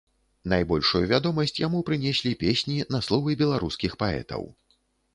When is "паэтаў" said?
4.05-4.53